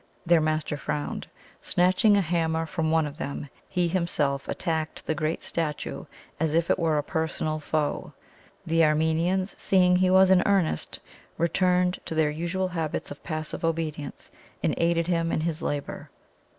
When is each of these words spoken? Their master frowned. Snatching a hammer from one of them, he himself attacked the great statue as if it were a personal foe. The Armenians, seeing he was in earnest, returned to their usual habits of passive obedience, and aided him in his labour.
Their 0.25 0.41
master 0.41 0.77
frowned. 0.77 1.27
Snatching 1.61 2.17
a 2.17 2.21
hammer 2.21 2.65
from 2.65 2.89
one 2.89 3.05
of 3.05 3.19
them, 3.19 3.49
he 3.69 3.87
himself 3.87 4.47
attacked 4.47 5.05
the 5.05 5.13
great 5.13 5.43
statue 5.43 6.05
as 6.39 6.55
if 6.55 6.71
it 6.71 6.79
were 6.79 6.97
a 6.97 7.03
personal 7.03 7.59
foe. 7.59 8.13
The 8.65 8.83
Armenians, 8.83 9.53
seeing 9.59 9.97
he 9.97 10.09
was 10.09 10.31
in 10.31 10.41
earnest, 10.47 10.99
returned 11.37 11.99
to 12.05 12.15
their 12.15 12.31
usual 12.31 12.69
habits 12.69 13.11
of 13.11 13.21
passive 13.21 13.63
obedience, 13.63 14.31
and 14.63 14.73
aided 14.79 15.05
him 15.05 15.31
in 15.31 15.41
his 15.41 15.61
labour. 15.61 16.09